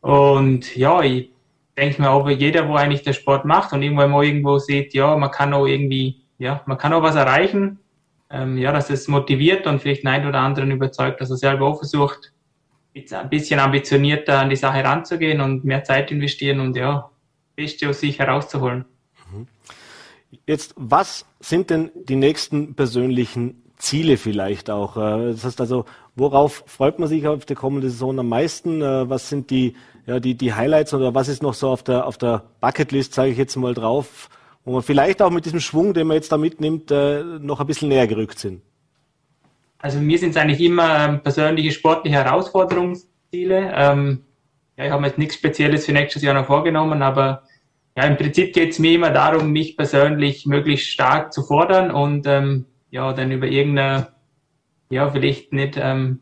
[0.00, 1.30] Und ja, ich
[1.76, 5.16] denke mir auch, jeder, wo eigentlich der Sport macht und irgendwo mal irgendwo sieht, ja,
[5.16, 7.78] man kann auch irgendwie, ja, man kann auch was erreichen,
[8.30, 11.78] ähm, ja, dass es motiviert und vielleicht einen oder anderen überzeugt, dass er selber auch
[11.78, 12.32] versucht,
[12.94, 17.10] ein bisschen ambitionierter an die Sache ranzugehen und mehr Zeit investieren und ja,
[17.54, 18.86] Beste aus sich herauszuholen.
[20.46, 24.96] Jetzt, was sind denn die nächsten persönlichen Ziele vielleicht auch?
[24.96, 25.84] Äh, das heißt also,
[26.14, 28.82] worauf freut man sich auf die kommende Saison am meisten?
[28.82, 29.74] Äh, was sind die,
[30.06, 33.30] ja, die, die Highlights oder was ist noch so auf der, auf der Bucketlist, sage
[33.30, 34.28] ich jetzt mal drauf,
[34.64, 37.66] wo man vielleicht auch mit diesem Schwung, den man jetzt da mitnimmt, äh, noch ein
[37.66, 38.62] bisschen näher gerückt sind?
[39.78, 43.72] Also mir sind es eigentlich immer ähm, persönliche sportliche Herausforderungsziele.
[43.74, 44.24] Ähm,
[44.76, 47.42] ja, ich habe mir jetzt nichts Spezielles für nächstes Jahr noch vorgenommen, aber
[47.96, 52.26] ja, im Prinzip geht es mir immer darum, mich persönlich möglichst stark zu fordern und
[52.26, 54.08] ähm, ja, dann über irgendeine,
[54.90, 56.20] ja, vielleicht nicht ähm,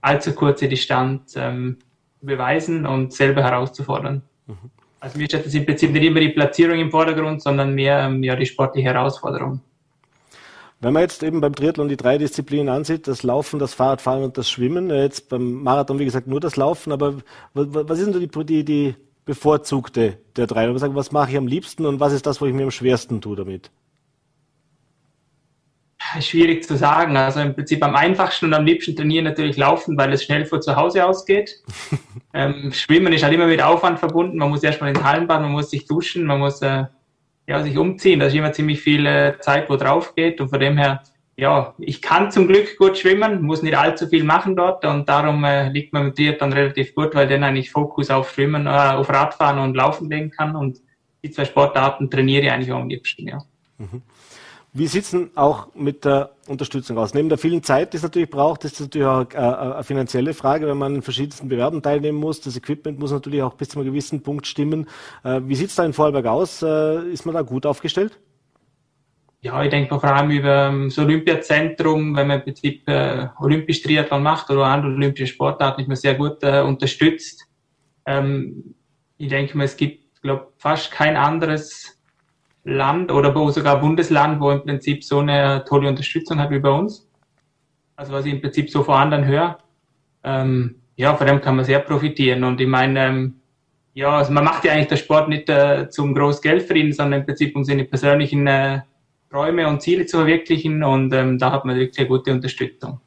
[0.00, 1.78] allzu kurze Distanz ähm,
[2.22, 4.22] beweisen und selber herauszufordern.
[4.46, 4.70] Mhm.
[5.00, 8.22] Also mir steht das im Prinzip nicht immer die Platzierung im Vordergrund, sondern mehr ähm,
[8.22, 9.60] ja, die sportliche Herausforderung.
[10.80, 14.38] Wenn man jetzt eben beim Triathlon die drei Disziplinen ansieht, das Laufen, das Fahrradfahren und
[14.38, 17.18] das Schwimmen, äh, jetzt beim Marathon, wie gesagt, nur das Laufen, aber
[17.52, 18.94] was ist denn die, die, die
[19.24, 20.68] bevorzugte der drei?
[20.68, 22.70] Und sagen, was mache ich am liebsten und was ist das, wo ich mir am
[22.70, 23.70] schwersten tue damit?
[26.20, 27.16] Schwierig zu sagen.
[27.16, 30.60] Also im Prinzip am einfachsten und am liebsten trainieren natürlich laufen, weil es schnell vor
[30.60, 31.62] zu Hause ausgeht.
[32.34, 34.38] ähm, Schwimmen ist halt immer mit Aufwand verbunden.
[34.38, 36.84] Man muss erstmal ins Hallenbad, man muss sich duschen, man muss äh,
[37.46, 38.20] ja, sich umziehen.
[38.20, 40.40] Da ist immer ziemlich viel äh, Zeit, wo drauf geht.
[40.40, 41.02] Und von dem her
[41.36, 45.44] ja, ich kann zum Glück gut schwimmen, muss nicht allzu viel machen dort und darum
[45.44, 48.70] äh, liegt man mit dir dann relativ gut, weil dann eigentlich Fokus auf Schwimmen, äh,
[48.70, 50.80] auf Radfahren und Laufen legen kann und
[51.24, 53.38] die zwei Sportarten trainiere ich eigentlich auch am liebsten, ja.
[53.78, 54.02] Mhm.
[54.74, 57.12] Wie denn auch mit der Unterstützung aus?
[57.12, 60.32] Neben der vielen Zeit, die es natürlich braucht, ist das natürlich auch äh, eine finanzielle
[60.32, 62.40] Frage, wenn man in verschiedensten Bewerben teilnehmen muss.
[62.40, 64.88] Das Equipment muss natürlich auch bis zu einem gewissen Punkt stimmen.
[65.24, 66.62] Äh, wie sieht es da in Vorarlberg aus?
[66.62, 68.18] Äh, ist man da gut aufgestellt?
[69.44, 73.82] Ja, ich denke vor allem über ähm, das Olympiazentrum, wenn man im Prinzip äh, Olympisch
[73.82, 77.48] Triathlon macht oder andere olympische Sportarten, ist man sehr gut äh, unterstützt.
[78.06, 78.76] Ähm,
[79.18, 82.00] ich denke mal, es gibt, glaube fast kein anderes
[82.62, 87.10] Land oder sogar Bundesland, wo im Prinzip so eine tolle Unterstützung hat wie bei uns.
[87.96, 89.58] Also was ich im Prinzip so vor anderen höre.
[90.22, 92.44] Ähm, ja, von dem kann man sehr profitieren.
[92.44, 93.40] Und ich meine, ähm,
[93.94, 97.26] ja, also man macht ja eigentlich der Sport nicht äh, zum groß verdienen, sondern im
[97.26, 98.82] Prinzip um seine persönlichen äh,
[99.32, 103.00] Träume und Ziele zu verwirklichen und ähm, da hat man wirklich eine gute Unterstützung.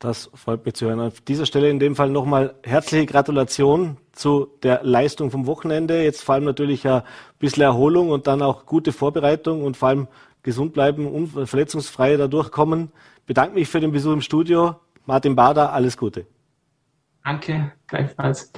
[0.00, 1.00] Das freut mich zu hören.
[1.00, 6.02] An dieser Stelle in dem Fall nochmal herzliche Gratulation zu der Leistung vom Wochenende.
[6.02, 7.02] Jetzt vor allem natürlich ein
[7.38, 10.08] bisschen Erholung und dann auch gute Vorbereitung und vor allem
[10.42, 12.90] gesund bleiben und verletzungsfrei da durchkommen.
[13.24, 14.76] Bedanke mich für den Besuch im Studio.
[15.06, 16.26] Martin Bader, alles Gute.
[17.24, 18.52] Danke, gleichfalls.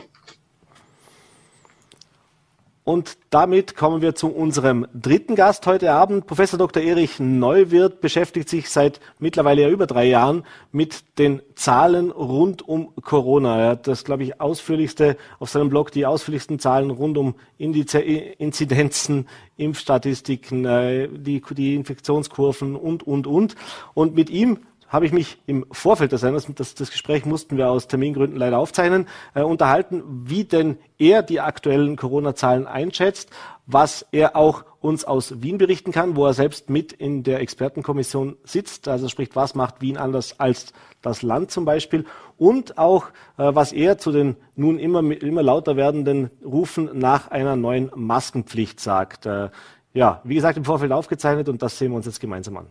[2.87, 6.29] Und damit kommen wir zu unserem dritten Gast heute Abend.
[6.29, 6.81] Professor Dr.
[6.85, 12.95] Erich Neuwirth beschäftigt sich seit mittlerweile ja über drei Jahren mit den Zahlen rund um
[13.03, 13.59] Corona.
[13.59, 19.27] Er hat das, glaube ich, ausführlichste auf seinem Blog, die ausführlichsten Zahlen rund um Inzidenzen,
[19.57, 23.57] Impfstatistiken, äh, die, die Infektionskurven und, und, und.
[23.95, 27.71] Und mit ihm habe ich mich im Vorfeld des Senders, das, das Gespräch mussten wir
[27.71, 33.31] aus Termingründen leider aufzeichnen, äh, unterhalten, wie denn er die aktuellen Corona-Zahlen einschätzt,
[33.67, 38.37] was er auch uns aus Wien berichten kann, wo er selbst mit in der Expertenkommission
[38.45, 38.87] sitzt.
[38.87, 40.73] Also sprich, was macht Wien anders als
[41.03, 42.05] das Land zum Beispiel
[42.39, 47.57] und auch, äh, was er zu den nun immer, immer lauter werdenden Rufen nach einer
[47.57, 49.27] neuen Maskenpflicht sagt.
[49.27, 49.51] Äh,
[49.95, 52.67] ja, wie gesagt, im Vorfeld aufgezeichnet und das sehen wir uns jetzt gemeinsam an.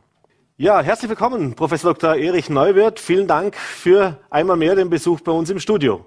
[0.57, 2.15] Ja, herzlich willkommen, Professor Dr.
[2.15, 3.01] Erich Neuwirth.
[3.01, 6.05] Vielen Dank für einmal mehr den Besuch bei uns im Studio.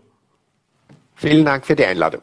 [1.17, 2.23] Vielen Dank für die Einladung.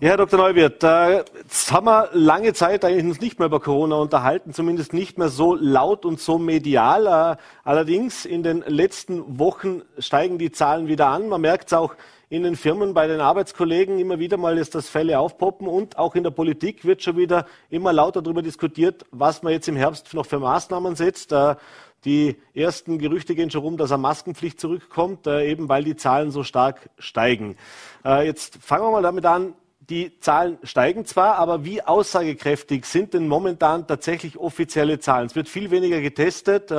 [0.00, 0.36] Ja, Herr Dr.
[0.36, 5.16] Neuwirth, jetzt haben wir lange Zeit eigentlich uns nicht mehr über Corona unterhalten, zumindest nicht
[5.16, 7.06] mehr so laut und so medial.
[7.06, 11.28] Äh, allerdings in den letzten Wochen steigen die Zahlen wieder an.
[11.28, 11.94] Man merkt es auch
[12.32, 16.14] in den Firmen, bei den Arbeitskollegen immer wieder mal ist das Fälle aufpoppen und auch
[16.14, 20.14] in der Politik wird schon wieder immer lauter darüber diskutiert, was man jetzt im Herbst
[20.14, 21.30] noch für Maßnahmen setzt.
[21.32, 21.56] Äh,
[22.06, 26.30] die ersten Gerüchte gehen schon rum, dass eine Maskenpflicht zurückkommt, äh, eben weil die Zahlen
[26.30, 27.56] so stark steigen.
[28.02, 29.52] Äh, jetzt fangen wir mal damit an.
[29.80, 35.26] Die Zahlen steigen zwar, aber wie aussagekräftig sind denn momentan tatsächlich offizielle Zahlen?
[35.26, 36.70] Es wird viel weniger getestet.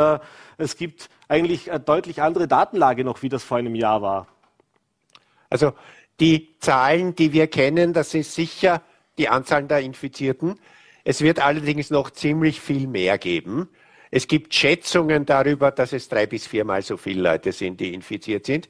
[0.57, 4.32] Es gibt eigentlich eine deutlich andere Datenlage noch, wie das vor einem Jahr war.
[5.53, 5.73] Also
[6.19, 8.81] die Zahlen, die wir kennen, das ist sicher
[9.19, 10.59] die Anzahl der Infizierten.
[11.03, 13.69] Es wird allerdings noch ziemlich viel mehr geben.
[14.09, 18.47] Es gibt Schätzungen darüber, dass es drei bis viermal so viele Leute sind, die infiziert
[18.47, 18.67] sind.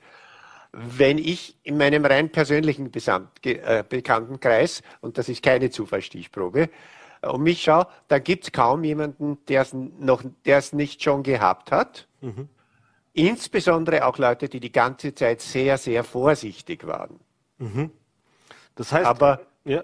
[0.73, 6.69] Wenn ich in meinem rein persönlichen äh, Bekanntenkreis, und das ist keine Zufallsstichprobe,
[7.21, 11.23] um mich schaue, da gibt es kaum jemanden, der es noch, der es nicht schon
[11.23, 12.09] gehabt hat.
[12.19, 12.49] Mhm.
[13.13, 17.19] Insbesondere auch Leute, die die ganze Zeit sehr, sehr vorsichtig waren.
[17.59, 17.91] Mhm.
[18.75, 19.83] Das heißt, aber ja,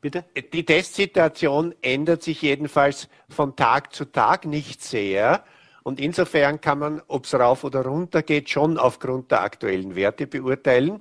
[0.00, 0.24] bitte?
[0.52, 5.44] Die Testsituation ändert sich jedenfalls von Tag zu Tag nicht sehr.
[5.84, 10.26] Und insofern kann man, ob es rauf oder runter geht, schon aufgrund der aktuellen Werte
[10.26, 11.00] beurteilen.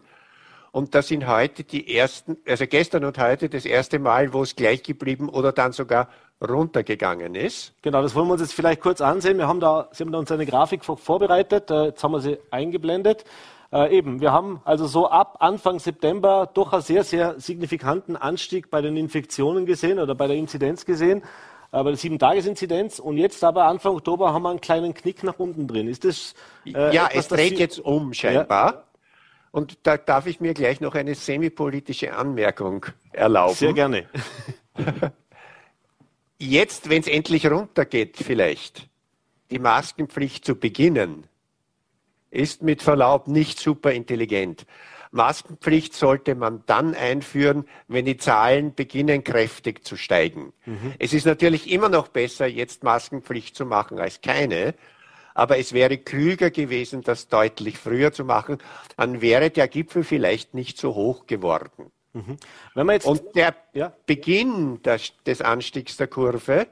[0.71, 4.55] Und das sind heute die ersten, also gestern und heute das erste Mal, wo es
[4.55, 6.09] gleich geblieben oder dann sogar
[6.41, 7.73] runtergegangen ist.
[7.81, 9.37] Genau, das wollen wir uns jetzt vielleicht kurz ansehen.
[9.37, 12.37] Wir haben da, Sie haben da uns eine Grafik vorbereitet, äh, jetzt haben wir sie
[12.51, 13.23] eingeblendet.
[13.71, 18.69] Äh, eben, wir haben also so ab Anfang September doch einen sehr, sehr signifikanten Anstieg
[18.69, 21.23] bei den Infektionen gesehen oder bei der Inzidenz gesehen,
[21.71, 22.99] äh, bei der Sieben-Tages-Inzidenz.
[22.99, 25.87] Und jetzt aber Anfang Oktober haben wir einen kleinen Knick nach unten drin.
[25.87, 26.35] Ist das?
[26.67, 28.73] Äh, ja, etwas, es dreht jetzt um scheinbar.
[28.73, 28.83] Ja.
[29.49, 33.55] Und da darf ich mir gleich noch eine semipolitische Anmerkung erlauben.
[33.55, 34.05] Sehr gerne.
[36.51, 38.89] jetzt, wenn es endlich runtergeht, vielleicht
[39.51, 41.27] die Maskenpflicht zu beginnen,
[42.31, 44.65] ist mit Verlaub nicht super intelligent.
[45.11, 50.53] Maskenpflicht sollte man dann einführen, wenn die Zahlen beginnen kräftig zu steigen.
[50.65, 50.93] Mhm.
[50.97, 54.73] Es ist natürlich immer noch besser, jetzt Maskenpflicht zu machen als keine.
[55.35, 58.57] Aber es wäre klüger gewesen, das deutlich früher zu machen.
[58.97, 61.91] Dann wäre der Gipfel vielleicht nicht so hoch geworden.
[62.13, 62.37] Mhm.
[63.03, 63.91] Und der ja?
[64.05, 66.67] Beginn des, des Anstiegs der Kurve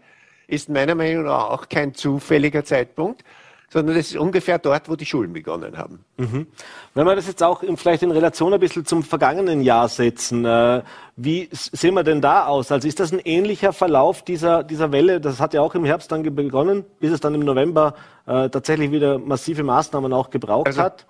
[0.47, 3.23] ist meiner Meinung nach auch kein zufälliger Zeitpunkt,
[3.69, 6.03] sondern das ist ungefähr dort, wo die Schulen begonnen haben.
[6.17, 6.47] Mhm.
[6.93, 10.83] Wenn wir das jetzt auch vielleicht in Relation ein bisschen zum vergangenen Jahr setzen, äh,
[11.15, 12.71] wie sehen wir denn da aus?
[12.71, 15.21] Also ist das ein ähnlicher Verlauf dieser, dieser Welle?
[15.21, 18.91] Das hat ja auch im Herbst dann begonnen, bis es dann im November äh, tatsächlich
[18.91, 21.05] wieder massive Maßnahmen auch gebraucht also, hat.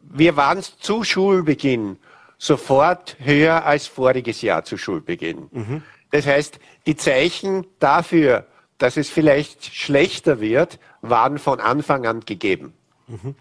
[0.00, 1.98] Wir waren zu Schulbeginn
[2.40, 5.48] sofort höher als voriges Jahr zu Schulbeginn.
[5.52, 5.82] Mhm.
[6.10, 8.46] Das heißt, die Zeichen dafür,
[8.78, 12.72] dass es vielleicht schlechter wird, waren von Anfang an gegeben.
[13.08, 13.34] Mhm.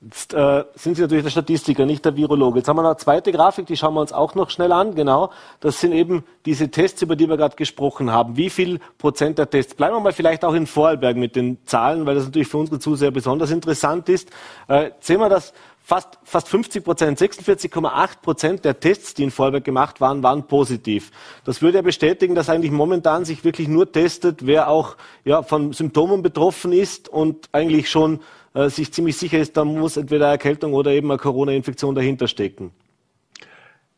[0.00, 2.58] Jetzt äh, sind Sie natürlich der Statistiker, nicht der Virologe.
[2.58, 4.94] Jetzt haben wir noch eine zweite Grafik, die schauen wir uns auch noch schnell an.
[4.94, 8.36] Genau, das sind eben diese Tests, über die wir gerade gesprochen haben.
[8.36, 9.74] Wie viel Prozent der Tests?
[9.74, 12.78] Bleiben wir mal vielleicht auch in Vorarlberg mit den Zahlen, weil das natürlich für unsere
[12.78, 14.30] Zuseher besonders interessant ist.
[14.68, 15.52] Äh, sehen wir das
[15.88, 21.10] fast, fast 50 Prozent, 46,8 Prozent der Tests, die in Vorarlberg gemacht waren, waren positiv.
[21.44, 25.72] Das würde ja bestätigen, dass eigentlich momentan sich wirklich nur testet, wer auch ja, von
[25.72, 28.20] Symptomen betroffen ist und eigentlich schon
[28.52, 32.70] äh, sich ziemlich sicher ist, da muss entweder Erkältung oder eben eine Corona-Infektion dahinter stecken.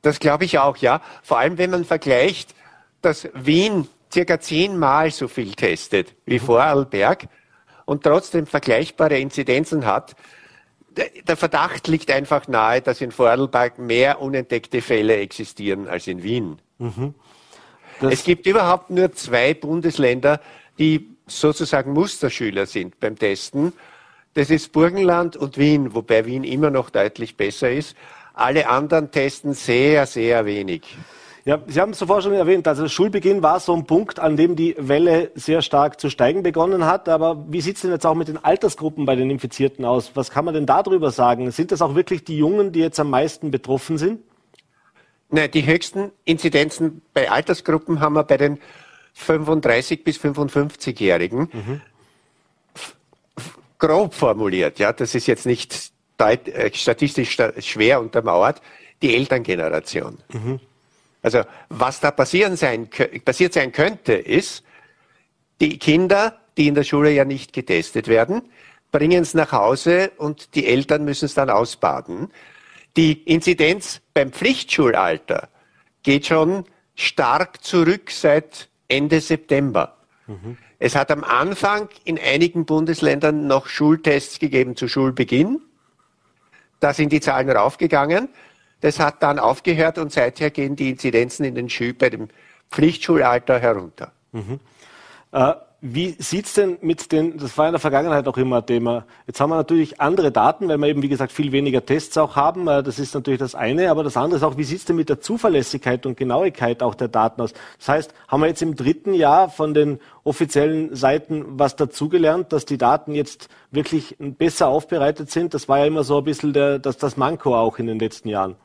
[0.03, 1.03] Das glaube ich auch, ja.
[1.25, 2.55] Vor allem, wenn man vergleicht,
[3.03, 6.45] dass Wien circa zehnmal so viel testet wie mhm.
[6.45, 7.27] Vorarlberg
[7.85, 10.15] und trotzdem vergleichbare Inzidenzen hat.
[11.27, 16.59] Der Verdacht liegt einfach nahe, dass in Vorarlberg mehr unentdeckte Fälle existieren als in Wien.
[16.79, 17.15] Mhm.
[18.01, 20.41] Es gibt überhaupt nur zwei Bundesländer,
[20.79, 23.73] die sozusagen Musterschüler sind beim Testen.
[24.35, 27.97] Das ist Burgenland und Wien, wobei Wien immer noch deutlich besser ist.
[28.33, 30.83] Alle anderen testen sehr, sehr wenig.
[31.45, 34.57] Ja, Sie haben es zuvor schon erwähnt, also Schulbeginn war so ein Punkt, an dem
[34.57, 37.09] die Welle sehr stark zu steigen begonnen hat.
[37.09, 40.13] Aber wie sieht es denn jetzt auch mit den Altersgruppen bei den Infizierten aus?
[40.15, 41.51] Was kann man denn darüber sagen?
[41.51, 44.21] Sind das auch wirklich die Jungen, die jetzt am meisten betroffen sind?
[45.31, 48.59] Nein, die höchsten Inzidenzen bei Altersgruppen haben wir bei den
[49.15, 51.49] 35 bis 55-Jährigen.
[51.53, 51.81] Mhm.
[53.79, 58.61] Grob formuliert, ja, das ist jetzt nicht äh, statistisch schwer untermauert,
[59.01, 60.19] die Elterngeneration.
[60.33, 60.61] Mhm.
[61.23, 62.89] Also was da passieren sein,
[63.25, 64.65] passiert sein könnte, ist,
[65.61, 68.43] die Kinder, die in der Schule ja nicht getestet werden,
[68.91, 72.33] bringen es nach Hause und die Eltern müssen es dann ausbaden.
[72.97, 75.49] Die Inzidenz beim Pflichtschulalter
[76.03, 79.97] geht schon stark zurück seit Ende September.
[80.27, 80.57] Mhm.
[80.79, 85.61] Es hat am Anfang in einigen Bundesländern noch Schultests gegeben zu Schulbeginn.
[86.81, 88.31] Da sind die Zahlen raufgegangen.
[88.81, 92.29] Das hat dann aufgehört und seither gehen die Inzidenzen in den Schül bei dem
[92.71, 94.13] Pflichtschulalter herunter.
[94.33, 94.61] Mhm.
[95.33, 99.41] Äh, wie sieht's denn mit den, das war in der Vergangenheit auch immer Thema, jetzt
[99.41, 102.69] haben wir natürlich andere Daten, weil wir eben, wie gesagt, viel weniger Tests auch haben,
[102.69, 105.09] äh, das ist natürlich das eine, aber das andere ist auch, wie sieht's denn mit
[105.09, 107.55] der Zuverlässigkeit und Genauigkeit auch der Daten aus?
[107.79, 112.67] Das heißt, haben wir jetzt im dritten Jahr von den offiziellen Seiten was dazugelernt, dass
[112.67, 115.55] die Daten jetzt wirklich besser aufbereitet sind?
[115.55, 118.29] Das war ja immer so ein bisschen der, das, das Manko auch in den letzten
[118.29, 118.57] Jahren.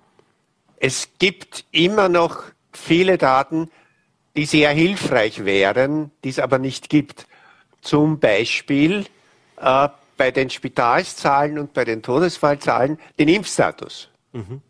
[0.77, 3.69] Es gibt immer noch viele Daten,
[4.35, 7.27] die sehr hilfreich wären, die es aber nicht gibt.
[7.81, 9.05] Zum Beispiel
[9.57, 14.09] äh, bei den Spitalszahlen und bei den Todesfallzahlen den Impfstatus.
[14.33, 14.61] Mhm.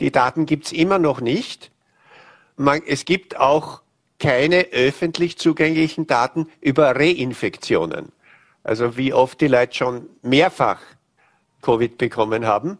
[0.00, 1.70] Die Daten gibt es immer noch nicht.
[2.56, 3.82] Man, es gibt auch
[4.18, 8.12] keine öffentlich zugänglichen Daten über Reinfektionen.
[8.64, 10.80] Also wie oft die Leute schon mehrfach
[11.62, 12.78] Covid bekommen haben.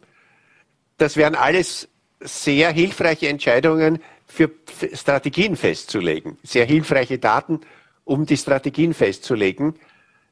[0.98, 1.88] Das wären alles
[2.20, 4.50] sehr hilfreiche Entscheidungen für
[4.92, 6.38] Strategien festzulegen.
[6.42, 7.60] Sehr hilfreiche Daten,
[8.04, 9.74] um die Strategien festzulegen,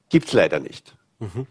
[0.08, 0.94] gibt es leider nicht.
[1.20, 1.46] Mhm.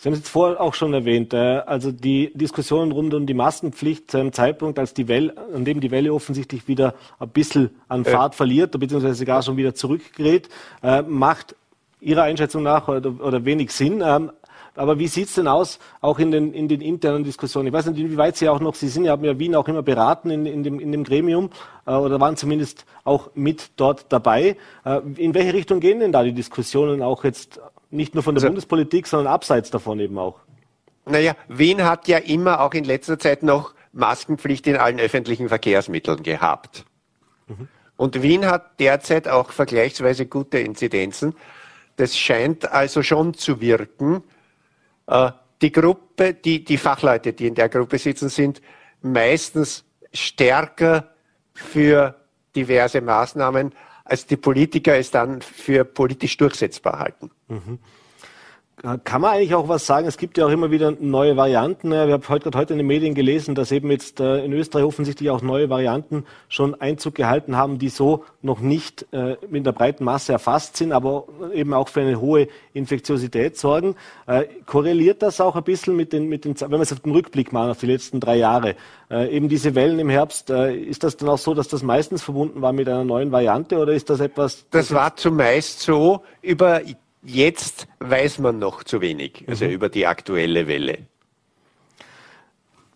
[0.00, 3.34] Sie haben es jetzt vorher auch schon erwähnt, äh, also die Diskussionen rund um die
[3.34, 7.70] Maskenpflicht zu einem Zeitpunkt, als die Welle, an dem die Welle offensichtlich wieder ein bisschen
[7.88, 8.36] an Fahrt äh.
[8.36, 10.48] verliert, beziehungsweise gar schon wieder zurückgerät,
[10.84, 11.56] äh, macht
[12.00, 14.00] Ihrer Einschätzung nach oder, oder wenig Sinn.
[14.04, 14.30] Ähm,
[14.78, 17.68] aber wie sieht's denn aus, auch in den, in den internen Diskussionen?
[17.68, 19.82] Ich weiß nicht, inwieweit Sie auch noch, Sie sind ja, haben ja Wien auch immer
[19.82, 21.50] beraten in, in, dem, in dem Gremium
[21.86, 24.56] äh, oder waren zumindest auch mit dort dabei.
[24.84, 27.60] Äh, in welche Richtung gehen denn da die Diskussionen auch jetzt
[27.90, 30.40] nicht nur von der also, Bundespolitik, sondern abseits davon eben auch?
[31.06, 36.22] Naja, Wien hat ja immer auch in letzter Zeit noch Maskenpflicht in allen öffentlichen Verkehrsmitteln
[36.22, 36.84] gehabt.
[37.46, 37.68] Mhm.
[37.96, 41.34] Und Wien hat derzeit auch vergleichsweise gute Inzidenzen.
[41.96, 44.22] Das scheint also schon zu wirken.
[45.08, 48.62] Äh, die Gruppe, die, die Fachleute, die in der Gruppe sitzen, sind
[49.02, 51.12] meistens stärker
[51.52, 52.14] für
[52.54, 57.30] diverse Maßnahmen, als die Politiker es dann für politisch durchsetzbar halten.
[57.48, 57.78] Mhm.
[59.02, 60.06] Kann man eigentlich auch was sagen?
[60.06, 61.90] Es gibt ja auch immer wieder neue Varianten.
[61.90, 65.30] Wir haben heute, heute in den Medien gelesen, dass eben jetzt äh, in Österreich offensichtlich
[65.30, 70.04] auch neue Varianten schon Einzug gehalten haben, die so noch nicht äh, in der breiten
[70.04, 73.96] Masse erfasst sind, aber eben auch für eine hohe Infektiosität sorgen.
[74.28, 77.10] Äh, korreliert das auch ein bisschen mit den, mit den, wenn wir es auf den
[77.10, 78.76] Rückblick machen, auf die letzten drei Jahre?
[79.10, 82.74] Eben diese Wellen im Herbst, ist das dann auch so, dass das meistens verbunden war
[82.74, 84.66] mit einer neuen Variante oder ist das etwas?
[84.70, 86.82] Das war zumeist so über
[87.22, 89.72] Jetzt weiß man noch zu wenig, also mhm.
[89.72, 90.98] über die aktuelle Welle.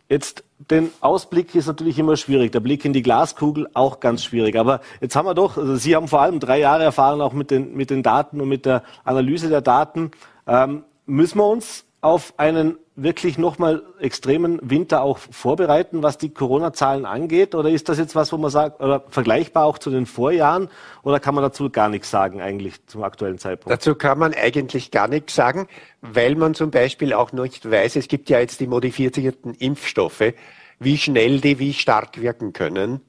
[0.09, 4.57] Jetzt den Ausblick ist natürlich immer schwierig, der Blick in die Glaskugel auch ganz schwierig.
[4.57, 7.51] Aber jetzt haben wir doch, also Sie haben vor allem drei Jahre Erfahrung auch mit
[7.51, 10.11] den, mit den Daten und mit der Analyse der Daten.
[10.47, 17.07] Ähm, müssen wir uns auf einen wirklich nochmal extremen Winter auch vorbereiten, was die Corona-Zahlen
[17.07, 17.55] angeht?
[17.55, 20.69] Oder ist das jetzt was, wo man sagt, oder vergleichbar auch zu den Vorjahren?
[21.05, 23.73] Oder kann man dazu gar nichts sagen eigentlich zum aktuellen Zeitpunkt?
[23.73, 25.69] Dazu kann man eigentlich gar nichts sagen,
[26.03, 30.35] weil man zum Beispiel auch nicht weiß, es gibt ja jetzt die modifizierten Impfstoffe,
[30.81, 33.01] wie schnell die wie stark wirken können.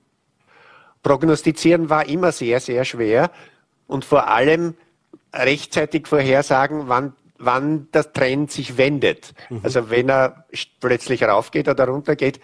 [1.02, 3.32] Prognostizieren war immer sehr, sehr schwer
[3.88, 4.76] und vor allem
[5.34, 7.14] rechtzeitig vorhersagen, wann
[7.46, 9.34] wann der Trend sich wendet.
[9.50, 9.62] Mhm.
[9.64, 10.46] Also wenn er
[10.80, 12.40] plötzlich raufgeht oder runtergeht,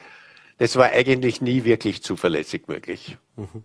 [0.58, 3.18] das war eigentlich nie wirklich zuverlässig möglich.
[3.36, 3.64] Mhm.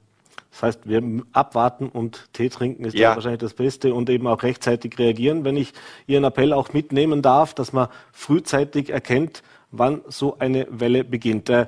[0.53, 3.17] Das heißt, wir abwarten und Tee trinken ist ja.
[3.17, 5.45] wahrscheinlich das Beste und eben auch rechtzeitig reagieren.
[5.45, 5.73] Wenn ich
[6.07, 11.51] Ihren Appell auch mitnehmen darf, dass man frühzeitig erkennt, wann so eine Welle beginnt.
[11.51, 11.67] Äh,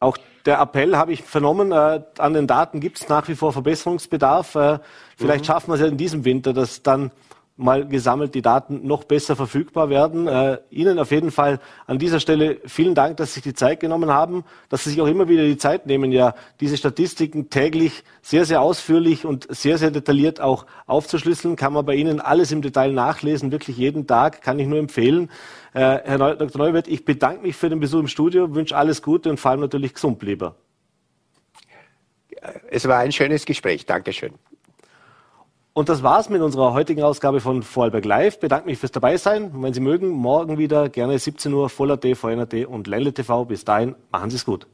[0.00, 3.52] auch der Appell habe ich vernommen, äh, an den Daten gibt es nach wie vor
[3.52, 4.56] Verbesserungsbedarf.
[4.56, 4.78] Äh,
[5.16, 5.46] vielleicht mhm.
[5.46, 7.12] schaffen wir es ja in diesem Winter, dass dann
[7.56, 10.26] mal gesammelt die Daten noch besser verfügbar werden.
[10.26, 13.78] Äh, Ihnen auf jeden Fall an dieser Stelle vielen Dank, dass Sie sich die Zeit
[13.78, 18.02] genommen haben, dass Sie sich auch immer wieder die Zeit nehmen, ja diese Statistiken täglich
[18.22, 21.54] sehr, sehr ausführlich und sehr, sehr detailliert auch aufzuschlüsseln.
[21.54, 25.30] Kann man bei Ihnen alles im Detail nachlesen, wirklich jeden Tag, kann ich nur empfehlen.
[25.74, 26.58] Äh, Herr Neu Dr.
[26.60, 29.60] Neuwirth, ich bedanke mich für den Besuch im Studio, wünsche alles Gute und vor allem
[29.60, 30.56] natürlich gesund, lieber.
[32.68, 33.86] Es war ein schönes Gespräch.
[33.86, 34.34] Dankeschön.
[35.76, 38.38] Und das war's mit unserer heutigen Ausgabe von Vorarlberg Live.
[38.38, 39.50] Bedanke mich fürs Dabeisein.
[39.50, 43.44] Und wenn Sie mögen, morgen wieder gerne 17 Uhr Voller.t, VNRT und Ländle TV.
[43.44, 44.68] Bis dahin, machen Sie es gut.